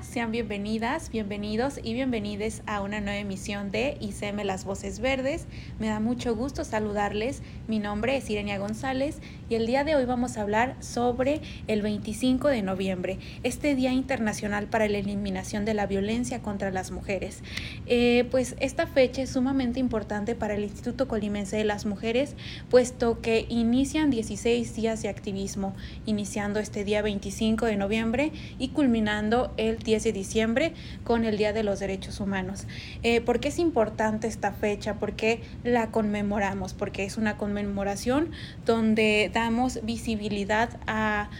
[0.00, 5.46] Sean bienvenidas, bienvenidos y bienvenides a una nueva emisión de ICM Las Voces Verdes.
[5.78, 7.42] Me da mucho gusto saludarles.
[7.66, 11.80] Mi nombre es Irenia González y el día de hoy vamos a hablar sobre el
[11.80, 17.42] 25 de noviembre, este Día Internacional para la Eliminación de la Violencia contra las Mujeres.
[17.86, 22.36] Eh, pues esta fecha es sumamente importante para el Instituto Colimense de las Mujeres,
[22.68, 29.54] puesto que inician 16 días de activismo, iniciando este día 25 de noviembre y culminando
[29.56, 32.66] el 10 de diciembre con el Día de los Derechos Humanos.
[33.02, 34.94] Eh, ¿Por qué es importante esta fecha?
[34.94, 36.74] ¿Por qué la conmemoramos?
[36.74, 38.32] Porque es una conmemoración
[38.66, 41.30] donde damos visibilidad a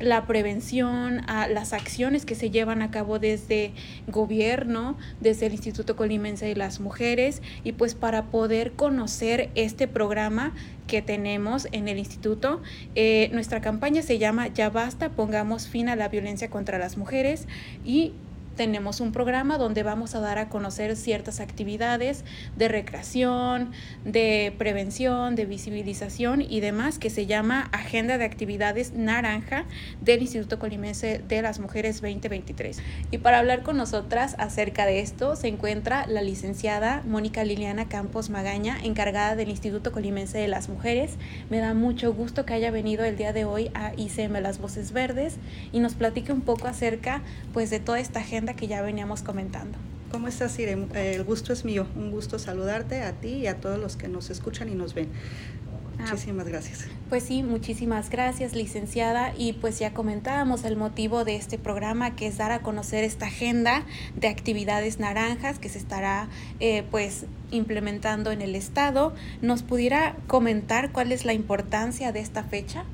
[0.00, 3.72] la prevención, a las acciones que se llevan a cabo desde
[4.08, 10.54] gobierno, desde el Instituto Colimense de las Mujeres y pues para poder conocer este programa
[10.86, 12.60] que tenemos en el instituto.
[12.94, 17.46] Eh, nuestra campaña se llama Ya basta, pongamos fin a la violencia contra las mujeres
[17.84, 18.12] y
[18.60, 22.26] tenemos un programa donde vamos a dar a conocer ciertas actividades
[22.58, 23.72] de recreación,
[24.04, 29.64] de prevención, de visibilización y demás que se llama Agenda de Actividades Naranja
[30.02, 32.82] del Instituto Colimense de las Mujeres 2023.
[33.10, 38.28] Y para hablar con nosotras acerca de esto se encuentra la licenciada Mónica Liliana Campos
[38.28, 41.12] Magaña, encargada del Instituto Colimense de las Mujeres.
[41.48, 44.92] Me da mucho gusto que haya venido el día de hoy a ICM Las Voces
[44.92, 45.38] Verdes
[45.72, 47.22] y nos platique un poco acerca
[47.54, 49.78] pues de toda esta agenda que ya veníamos comentando.
[50.10, 50.86] ¿Cómo estás, Irene?
[50.94, 51.86] Eh, el gusto es mío.
[51.94, 55.08] Un gusto saludarte a ti y a todos los que nos escuchan y nos ven.
[55.98, 56.86] Ah, muchísimas gracias.
[57.08, 59.32] Pues sí, muchísimas gracias, licenciada.
[59.36, 63.26] Y pues ya comentábamos el motivo de este programa, que es dar a conocer esta
[63.26, 63.84] agenda
[64.16, 66.28] de actividades naranjas que se estará
[66.58, 69.14] eh, pues implementando en el Estado.
[69.42, 72.84] ¿Nos pudiera comentar cuál es la importancia de esta fecha?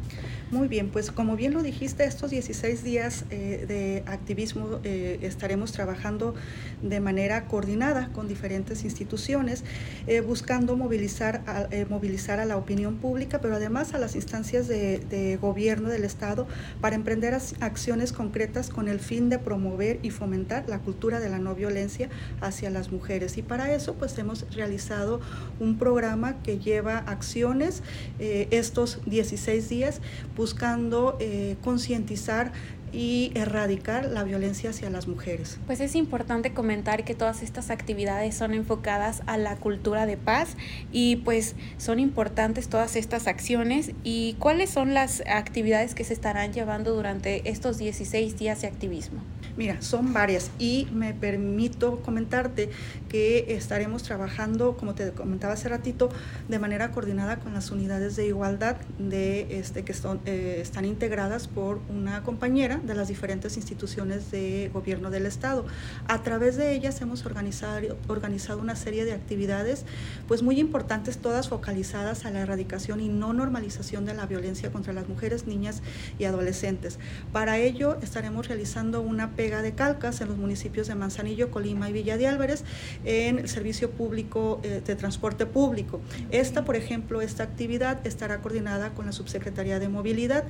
[0.52, 5.72] Muy bien, pues como bien lo dijiste, estos 16 días eh, de activismo eh, estaremos
[5.72, 6.36] trabajando
[6.82, 9.64] de manera coordinada con diferentes instituciones,
[10.06, 15.36] eh, buscando movilizar a, movilizar a la opinión pública, pero además a las instancias de,
[15.42, 16.46] gobierno del Estado
[16.80, 21.40] para emprender acciones concretas con el fin de promover y fomentar la cultura de la
[21.40, 22.08] no violencia
[22.40, 23.36] hacia las mujeres.
[23.36, 25.20] Y para eso pues hemos realizado
[25.58, 27.82] un programa que lleva acciones
[28.18, 30.00] estos 16 días
[30.36, 32.52] buscando eh, concientizar
[32.96, 35.58] y erradicar la violencia hacia las mujeres.
[35.66, 40.56] Pues es importante comentar que todas estas actividades son enfocadas a la cultura de paz
[40.92, 46.54] y pues son importantes todas estas acciones y cuáles son las actividades que se estarán
[46.54, 49.20] llevando durante estos 16 días de activismo.
[49.58, 52.70] Mira, son varias y me permito comentarte
[53.08, 56.10] que estaremos trabajando, como te comentaba hace ratito,
[56.48, 61.48] de manera coordinada con las unidades de igualdad de este que son, eh, están integradas
[61.48, 65.64] por una compañera de las diferentes instituciones de gobierno del estado.
[66.08, 69.84] A través de ellas hemos organizado, organizado una serie de actividades
[70.28, 74.92] pues muy importantes, todas focalizadas a la erradicación y no normalización de la violencia contra
[74.92, 75.82] las mujeres, niñas
[76.18, 76.98] y adolescentes.
[77.32, 79.28] Para ello estaremos realizando una
[79.62, 82.64] de calcas en los municipios de Manzanillo, Colima y Villa de Álvarez
[83.04, 86.00] en el servicio público eh, de transporte público.
[86.30, 90.44] Esta, por ejemplo, esta actividad estará coordinada con la Subsecretaría de Movilidad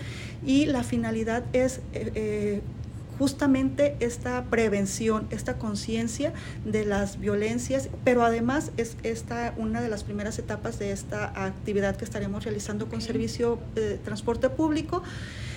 [0.44, 2.62] y la finalidad es eh, eh,
[3.18, 6.32] justamente esta prevención, esta conciencia
[6.64, 11.96] de las violencias, pero además es esta una de las primeras etapas de esta actividad
[11.96, 15.02] que estaremos realizando con servicio de transporte público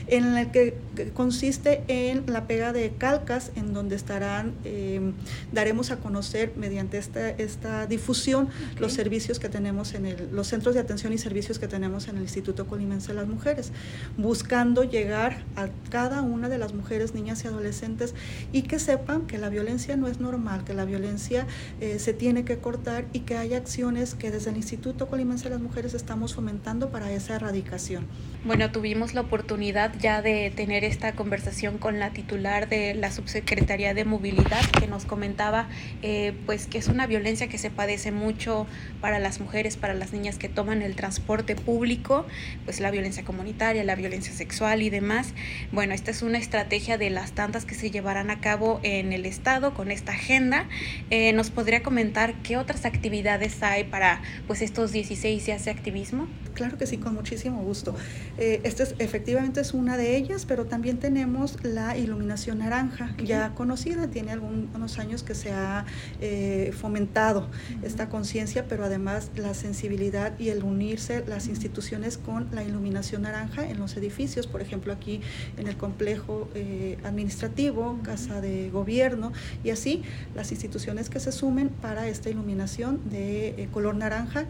[0.10, 0.78] en el que,
[1.14, 5.14] consiste en la pega de calcas, en donde estarán, em,
[5.54, 10.76] daremos a conocer mediante esta, esta difusión los servicios que tenemos en el, los centros
[10.76, 13.72] de atención y servicios que tenemos en el Instituto Colimense de las Mujeres,
[14.18, 18.14] buscando llegar a cada una de las mujeres, niñas y adolescentes
[18.52, 21.48] y que sepan que la violencia no es normal, que la violencia
[21.80, 25.52] eh, se tiene que cortar y que hay acciones que desde el Instituto Colimense de
[25.52, 28.06] las Mujeres estamos fomentando para esa erradicación.
[28.46, 33.94] Bueno, tuvimos la oportunidad ya de tener esta conversación con la titular de la Subsecretaría
[33.94, 35.68] de Movilidad que nos comentaba
[36.02, 38.66] eh, pues que es una violencia que se padece mucho
[39.02, 42.26] para las mujeres, para las niñas que toman el transporte público,
[42.66, 45.34] pues la violencia comunitaria, la violencia sexual y demás.
[45.72, 49.26] Bueno, esta es una estrategia de las tantas que se llevarán a cabo en el
[49.26, 50.68] Estado con esta agenda.
[51.10, 56.28] Eh, ¿Nos podría comentar qué otras actividades hay para pues estos 16 días de activismo?
[56.54, 57.96] Claro que sí, con muchísimo gusto.
[58.38, 63.54] Eh, esta es, efectivamente es una de ellas, pero también tenemos la iluminación naranja, ya
[63.56, 65.86] conocida, tiene algunos años que se ha
[66.22, 67.48] eh, fomentado
[67.82, 73.68] esta conciencia, pero además la sensibilidad y el unirse las instituciones con la iluminación naranja
[73.68, 75.22] en los edificios, por ejemplo aquí
[75.58, 79.34] en el complejo eh, administrativo, casa de gobierno
[79.64, 80.04] y así
[80.36, 84.46] las instituciones que se sumen para esta iluminación de color naranja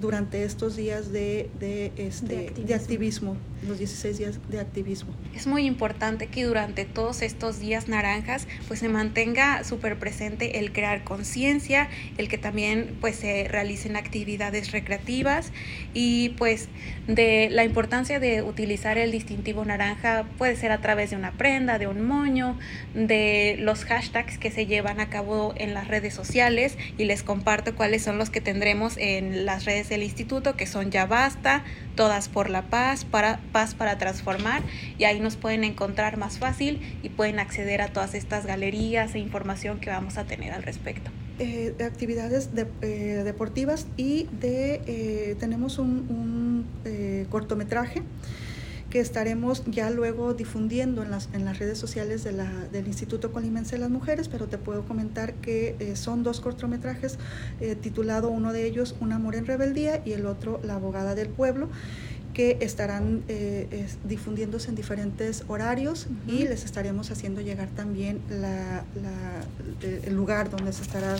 [0.00, 3.36] durante estos días de de, este, de, activismo.
[3.66, 4.79] los 16 días de activismo.
[5.34, 10.72] Es muy importante que durante todos estos días naranjas pues se mantenga súper presente el
[10.72, 11.88] crear conciencia,
[12.18, 15.52] el que también pues se realicen actividades recreativas
[15.94, 16.68] y pues
[17.06, 21.78] de la importancia de utilizar el distintivo naranja puede ser a través de una prenda,
[21.78, 22.58] de un moño,
[22.94, 27.74] de los hashtags que se llevan a cabo en las redes sociales y les comparto
[27.74, 31.64] cuáles son los que tendremos en las redes del instituto que son ya basta,
[31.96, 34.59] todas por la paz, para paz para transformar
[34.98, 39.18] y ahí nos pueden encontrar más fácil y pueden acceder a todas estas galerías e
[39.18, 41.10] información que vamos a tener al respecto.
[41.42, 42.50] Eh, de actividades
[42.82, 46.66] eh, deportivas y de eh, tenemos un,
[47.30, 48.02] cortometraje
[48.90, 53.80] que estaremos ya luego difundiendo en las, en las redes sociales del Instituto Colimense de
[53.80, 57.18] las Mujeres, pero te puedo comentar que son dos cortometrajes,
[57.80, 61.68] titulado uno de ellos Un amor en rebeldía y el otro La abogada del pueblo
[62.34, 68.84] que estarán eh, difundiéndose en diferentes horarios y les estaremos haciendo llegar también la,
[69.82, 71.16] el lugar donde se estará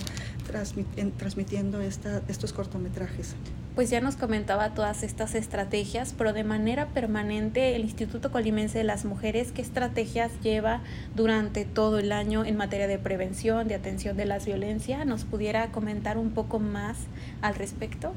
[1.19, 3.35] transmitiendo esta, estos cortometrajes.
[3.75, 8.85] Pues ya nos comentaba todas estas estrategias, pero de manera permanente el Instituto Colimense de
[8.85, 10.81] las Mujeres, ¿qué estrategias lleva
[11.15, 15.07] durante todo el año en materia de prevención, de atención de las violencias?
[15.07, 16.99] ¿Nos pudiera comentar un poco más
[17.43, 18.13] al respecto?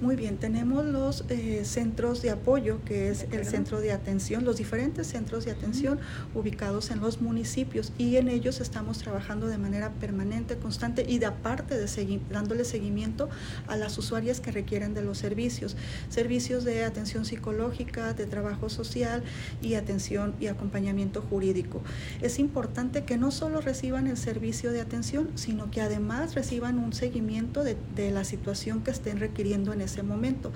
[0.00, 4.56] Muy bien, tenemos los eh, centros de apoyo, que es el centro de atención, los
[4.56, 5.98] diferentes centros de atención
[6.34, 11.26] ubicados en los municipios y en ellos estamos trabajando de manera permanente, constante y de
[11.26, 13.28] aparte de dándole seguimiento
[13.66, 15.76] a las usuarias que requieren de los servicios,
[16.08, 19.22] servicios de atención psicológica, de trabajo social
[19.62, 21.82] y atención y acompañamiento jurídico.
[22.22, 26.92] Es importante que no solo reciban el servicio de atención, sino que además reciban un
[26.92, 30.52] seguimiento de, de la situación que estén requiriendo en ese momento.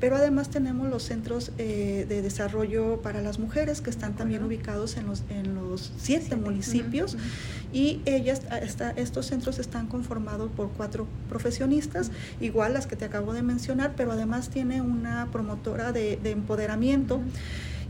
[0.00, 4.96] Pero además tenemos los centros eh, de desarrollo para las mujeres que están también ubicados
[4.96, 7.16] en los, en los siete municipios.
[7.72, 8.42] y ellas,
[8.96, 12.10] estos centros están conformados por cuatro profesionistas,
[12.40, 17.20] igual las que te acabo de mencionar, pero además tiene una promotora de, empoderamiento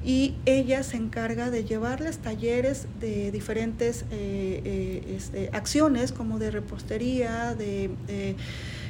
[0.04, 6.50] y ella se encarga de llevarles talleres de diferentes eh, eh, este, acciones como de
[6.50, 7.90] repostería, de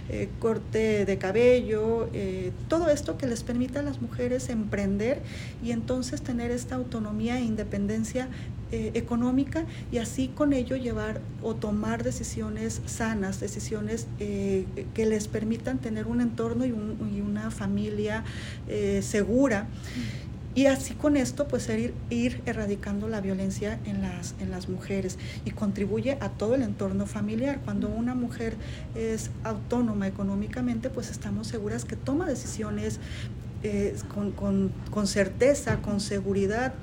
[0.09, 5.21] eh, corte de cabello, eh, todo esto que les permita a las mujeres emprender
[5.65, 8.29] y entonces tener esta autonomía e independencia
[8.71, 15.79] eh, económica y así con ello llevar o tomar decisiones sanas, decisiones que les permitan
[15.79, 18.25] tener un entorno y, una familia
[19.01, 19.67] segura.
[20.57, 25.19] Y así con esto, pues ir, ir erradicando la violencia en las, en las mujeres
[25.45, 27.61] y contribuye a todo el entorno familiar.
[27.63, 28.57] Cuando una mujer
[28.95, 33.01] es autónoma económicamente, pues estamos seguras que toma decisiones
[33.63, 36.75] eh, con, con, con, certeza, con seguridad,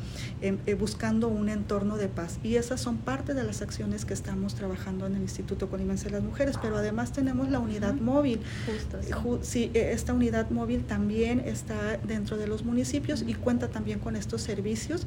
[0.41, 2.39] em, eh, buscando un entorno de paz.
[2.43, 6.11] Y esas son parte de las acciones que estamos trabajando en el Instituto Colimense de
[6.11, 8.41] las Mujeres, pero además tenemos la unidad móvil.
[8.65, 9.71] Justo, sí.
[9.73, 14.41] Eh, esta unidad móvil también está dentro de los municipios y cuenta también con estos
[14.41, 15.05] servicios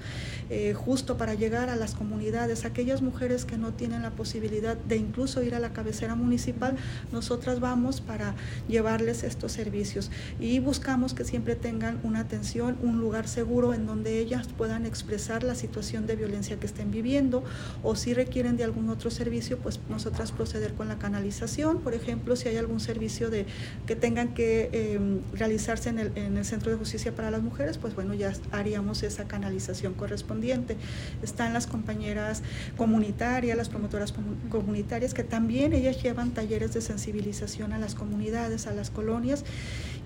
[0.75, 5.43] justo para llegar a las comunidades, aquellas mujeres que no tienen la posibilidad de incluso
[5.43, 6.77] ir a la cabecera municipal,
[7.13, 8.35] nosotras vamos para
[8.69, 14.21] llevarles estos servicios y buscamos que siempre tengan una atención, un lugar seguro en donde
[14.21, 17.43] ellas puedan expresar la situación de violencia que estén viviendo
[17.83, 22.37] o si requieren de algún otro servicio, pues nosotras proceder con la canalización, por ejemplo,
[22.37, 23.47] si hay algún servicio de
[23.85, 27.79] que tengan que em, realizarse en el, en el Centro de Justicia para las Mujeres,
[27.79, 30.77] pues bueno, ya haríamos esa canalización correspondiente.
[31.21, 32.45] Están las compañeras
[32.77, 34.15] comunitarias, las promotoras
[34.51, 39.45] comunitarias, que también ellas llevan talleres de sensibilización a las comunidades, a las colonias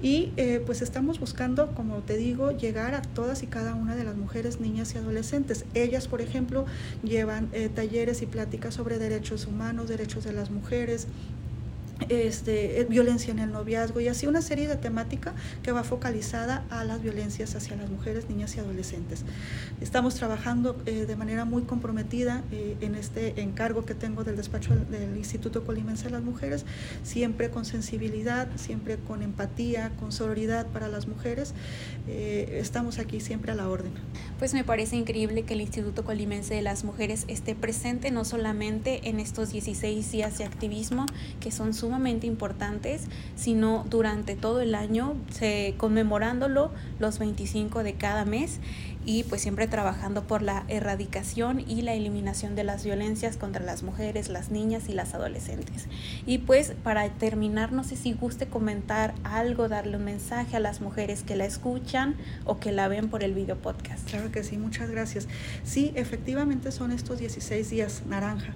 [0.03, 4.05] Y eh, pues estamos buscando, como te digo, llegar a todas y cada una de
[4.05, 5.65] las mujeres, niñas y adolescentes.
[5.75, 6.65] Ellas, por ejemplo,
[7.03, 11.07] llevan eh, talleres y pláticas sobre derechos humanos, derechos de las mujeres,
[12.09, 16.65] este, eh, violencia en el noviazgo y así una serie de temática que va focalizada
[16.71, 19.25] a las violencias hacia las mujeres, niñas y adolescentes.
[19.81, 24.75] Estamos trabajando eh, de manera muy comprometida eh, en este encargo que tengo del despacho
[24.75, 26.65] del Instituto Colimense de las Mujeres,
[27.03, 31.55] siempre con sensibilidad, siempre con empatía, con sororidad para las mujeres.
[32.09, 33.93] estamos aquí siempre a la orden.
[34.39, 39.09] Pues me parece increíble que el Instituto Colimense de las Mujeres esté presente no solamente
[39.09, 41.07] en estos 16 días de activismo,
[41.41, 45.17] que son sumamente importantes, sino durante todo el año,
[45.77, 46.71] conmemorándolo
[47.01, 48.61] los 25 de cada mes
[49.05, 53.83] y pues siempre trabajando por la erradicación y la eliminación de las violencias contra las
[53.83, 55.89] mujeres, las niñas y las adolescentes.
[56.27, 60.81] Y pues para terminar, no sé si guste comentar algo, darle un mensaje a las
[60.81, 64.09] mujeres que la escuchan o que la ven por el video podcast.
[64.09, 65.27] Claro que sí, muchas gracias.
[65.65, 68.55] Sí, efectivamente son estos 16 días naranja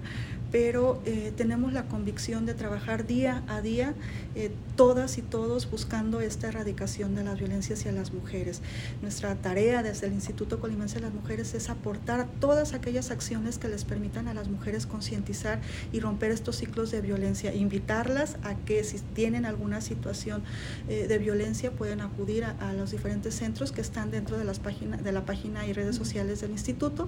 [0.51, 3.93] pero eh, tenemos la convicción de trabajar día a día,
[4.35, 8.61] eh, todas y todos buscando esta erradicación de las violencias hacia las mujeres.
[9.01, 13.67] Nuestra tarea desde el Instituto Colimense de las Mujeres es aportar todas aquellas acciones que
[13.67, 15.61] les permitan a las mujeres concientizar
[15.91, 20.43] y romper estos ciclos de violencia, invitarlas a que si tienen alguna situación
[20.87, 25.03] eh, de violencia pueden acudir a, los diferentes centros que están dentro de, las páginas,
[25.03, 27.07] de la página y redes sociales del instituto,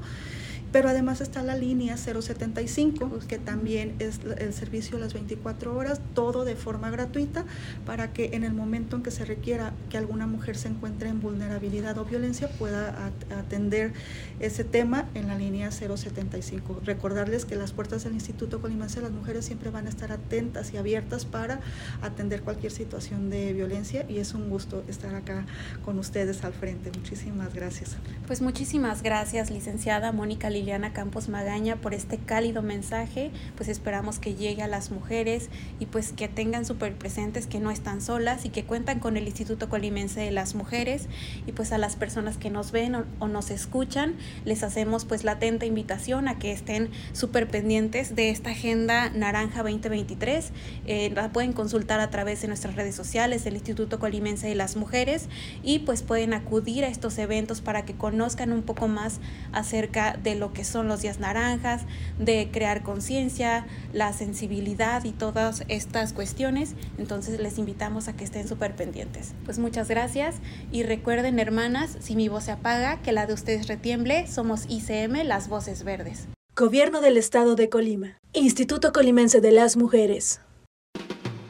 [0.71, 6.45] pero además está la línea 075 que también es el servicio las 24 horas, todo
[6.45, 7.45] de forma gratuita,
[7.86, 11.21] para que en el momento en que se requiera que alguna mujer se encuentre en
[11.21, 13.93] vulnerabilidad o violencia pueda atender
[14.39, 16.81] ese tema en la línea 075.
[16.83, 20.74] Recordarles que las puertas del Instituto Colimense de las Mujeres siempre van a estar atentas
[20.74, 21.59] y abiertas para
[22.01, 25.45] atender cualquier situación de violencia y es un gusto estar acá
[25.83, 26.91] con ustedes al frente.
[26.91, 27.97] Muchísimas gracias.
[28.25, 34.33] Pues muchísimas gracias, licenciada Mónica Liliana Campos Magaña, por este cálido mensaje pues esperamos que
[34.33, 35.49] llegue a las mujeres
[35.79, 39.27] y pues que tengan súper presentes que no están solas y que cuentan con el
[39.27, 41.07] Instituto Colimense de las Mujeres
[41.45, 45.33] y pues a las personas que nos ven o, nos escuchan les hacemos pues la
[45.33, 50.51] atenta invitación a que estén súper pendientes de esta agenda Naranja 2023.
[50.85, 54.75] Eh, la pueden consultar a través de nuestras redes sociales del Instituto Colimense de las
[54.75, 55.27] Mujeres
[55.63, 59.19] y pues pueden acudir a estos eventos para que conozcan un poco más
[59.51, 61.82] acerca de lo que son los días naranjas,
[62.20, 66.75] de crear conciencia la sensibilidad y todas estas cuestiones.
[66.98, 69.34] Entonces les invitamos a que estén súper pendientes.
[69.44, 70.36] Pues muchas gracias
[70.72, 75.25] y recuerden hermanas, si mi voz se apaga, que la de ustedes retiemble, somos ICM,
[75.25, 76.27] las voces verdes.
[76.56, 78.18] Gobierno del Estado de Colima.
[78.34, 80.39] Instituto Colimense de las Mujeres.